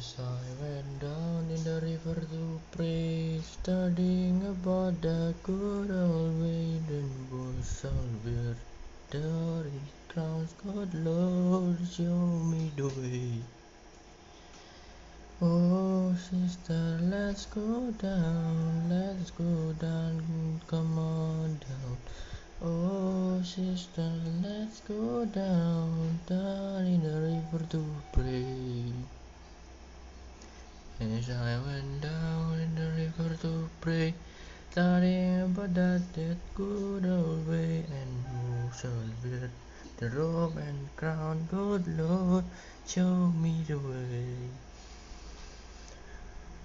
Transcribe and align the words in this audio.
As 0.00 0.16
I 0.18 0.62
went 0.62 1.00
down 1.00 1.50
in 1.54 1.62
the 1.62 1.78
river 1.82 2.14
to 2.14 2.60
pray, 2.72 3.38
studying 3.42 4.40
about 4.46 5.02
the 5.02 5.34
good 5.42 5.90
old 5.90 6.40
then 6.88 7.10
was 7.30 7.84
all 7.84 8.08
the 8.24 8.56
crowns, 10.08 10.54
God 10.64 10.94
Lord, 10.94 11.76
show 11.86 12.16
me 12.50 12.72
the 12.76 12.88
way. 12.88 13.42
Oh, 15.42 16.14
sister, 16.16 16.98
let's 17.02 17.44
go 17.44 17.90
down, 18.00 18.88
let's 18.88 19.30
go 19.32 19.74
down, 19.74 20.62
come 20.66 20.98
on 20.98 21.60
down. 21.68 21.96
Oh, 22.62 23.42
sister, 23.42 24.10
let's 24.42 24.80
go 24.80 25.26
down, 25.26 26.18
down 26.26 26.86
in 26.86 27.02
the 27.02 27.20
river 27.20 27.66
to 27.66 27.84
pray. 28.14 28.92
As 31.00 31.19
I 31.32 31.58
went 31.64 32.00
down 32.00 32.58
in 32.58 32.74
the 32.74 32.90
river 33.02 33.36
to 33.42 33.68
pray, 33.80 34.14
studying 34.72 35.42
about 35.42 35.74
that, 35.74 36.02
that 36.14 36.36
good 36.56 37.06
old 37.06 37.46
way, 37.46 37.84
and 37.86 38.24
who 38.26 38.70
shall 38.76 39.06
wear 39.22 39.50
the 39.98 40.10
robe 40.10 40.56
and 40.56 40.88
crown, 40.96 41.46
good 41.48 41.86
Lord, 41.96 42.44
show 42.86 43.30
me 43.42 43.62
the 43.68 43.78
way. 43.78 44.34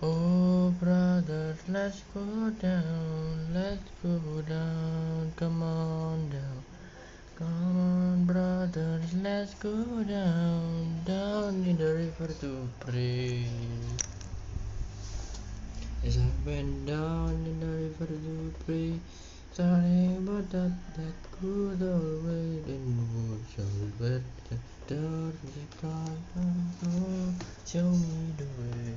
Oh, 0.01 0.73
brothers, 0.79 1.59
let's 1.67 2.01
go 2.13 2.49
down, 2.49 3.53
let's 3.53 3.89
go 4.01 4.41
down, 4.41 5.31
come 5.35 5.61
on 5.61 6.29
down. 6.29 6.63
Come 7.37 7.77
on, 7.77 8.25
brothers, 8.25 9.13
let's 9.21 9.53
go 9.55 10.03
down, 10.03 11.01
down 11.05 11.63
in 11.65 11.77
the 11.77 11.93
river 11.93 12.33
to 12.41 12.67
pray. 12.79 13.45
As 16.05 16.19
I 16.19 16.29
went 16.45 16.85
down 16.85 17.31
in 17.49 17.59
the 17.59 17.65
river 17.65 18.05
to 18.05 18.53
pray, 18.63 18.93
studying 19.51 20.17
about 20.17 20.47
that, 20.51 20.71
that 20.97 21.17
good 21.41 21.81
old 21.81 22.25
way, 22.25 22.61
then 22.61 22.93
who 23.09 23.39
shall 23.49 23.65
wear 23.99 24.21
the 24.47 24.57
dirty 24.85 25.65
crown? 25.79 26.17
Oh, 26.85 27.33
show 27.65 27.89
me 27.89 28.33
the 28.37 28.45
way. 28.61 28.93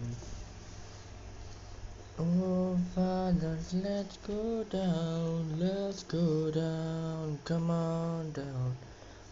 Oh, 2.18 2.78
fathers, 2.94 3.72
let's 3.72 4.18
go 4.18 4.64
down, 4.64 5.58
let's 5.58 6.02
go 6.02 6.50
down, 6.50 7.38
come 7.44 7.70
on 7.70 8.33
down. 8.33 8.77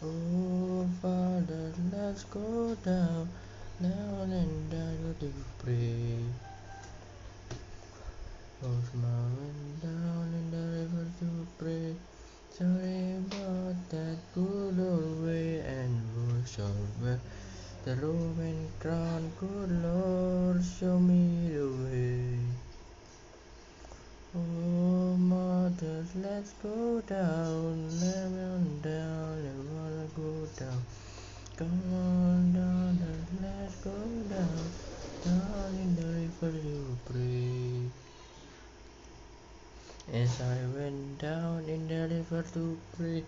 Oh, 0.02 0.88
fathers, 1.02 1.74
let's 1.92 2.24
go 2.24 2.74
down, 2.76 3.28
down 3.82 4.32
and 4.32 4.70
down 4.70 5.14
to 5.20 5.30
pray. 5.58 6.24
Close 8.60 8.94
my 8.94 9.06
went 9.36 9.82
down 9.82 10.32
in 10.32 10.50
the 10.50 10.56
river 10.78 11.06
to 11.20 11.46
pray. 11.58 11.94
Sorry 12.56 13.12
about 13.20 13.76
that 13.90 14.16
good 14.34 14.80
old 14.80 15.26
way 15.26 15.60
and 15.60 16.48
shall 16.48 16.72
wear 17.02 17.20
the 17.84 17.94
robe 17.96 18.38
and 18.38 18.80
crown. 18.80 19.30
Good 19.38 19.72
Lord, 19.84 20.64
show 20.64 20.98
me 20.98 21.52
the 21.52 21.68
way. 21.84 22.38
Oh, 24.34 25.18
mothers, 25.18 26.16
let's 26.16 26.54
go 26.62 27.02
down, 27.02 27.90
let 28.00 28.24
on 28.24 28.80
down, 28.80 29.36
I 29.44 29.56
wanna 29.76 30.08
go 30.16 30.48
down. 30.56 30.80
Come 31.58 31.92
on 31.92 32.54
down, 32.54 32.96
let's 33.42 33.74
go 33.84 33.92
down, 34.32 34.72
down 35.22 35.74
in 35.76 35.94
the 35.94 36.06
river 36.08 36.56
to 36.56 36.96
pray. 37.04 37.90
As 40.12 40.40
I 40.40 40.56
went 40.78 41.18
down 41.18 41.64
in 41.68 41.88
the 41.88 42.06
river 42.06 42.44
to 42.54 42.78
pray, 42.96 43.24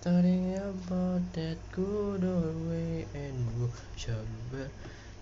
studying 0.00 0.56
about 0.56 1.30
that 1.34 1.58
good 1.72 2.24
old 2.24 2.70
way, 2.70 3.04
and 3.12 3.70
shall 3.96 4.24
wear 4.50 4.70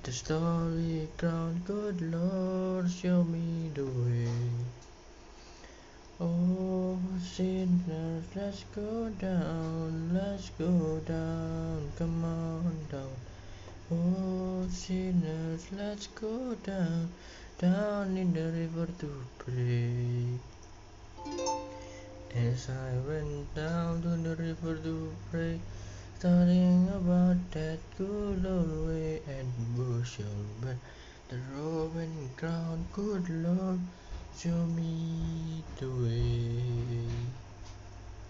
the 0.05 0.13
story 0.13 1.09
crown? 1.19 1.61
Good 1.67 2.01
Lord, 2.01 2.89
show 2.89 3.25
me 3.25 3.73
the 3.75 3.85
way. 3.85 4.29
Oh, 6.21 6.97
sinners, 7.21 8.25
let's 8.37 8.63
go 8.73 9.09
down, 9.19 10.15
let's 10.15 10.51
go 10.51 11.01
down, 11.01 11.91
come 11.99 12.25
on 12.25 12.79
down. 12.89 13.17
Oh, 13.91 14.69
sinners, 14.71 15.67
let's 15.73 16.07
go 16.07 16.55
down, 16.63 17.11
down 17.59 18.17
in 18.17 18.33
the 18.33 18.45
river 18.45 18.87
to 19.01 19.25
pray. 19.39 20.39
As 22.37 22.69
I 22.69 22.91
went 23.07 23.55
down 23.55 24.03
to 24.03 24.09
the 24.09 24.35
river 24.35 24.75
to 24.83 25.15
pray, 25.31 25.61
studying 26.19 26.89
about 26.89 27.39
that 27.53 27.79
good 27.97 28.45
old 28.45 28.89
way, 28.89 29.21
and 29.29 29.47
shall 30.05 30.43
wear 30.61 30.77
the 31.29 31.39
and 31.97 32.37
crown? 32.37 32.89
Good 32.93 33.29
Lord, 33.31 33.79
show 34.37 34.67
me 34.67 35.63
the 35.79 35.87
way. 35.87 37.44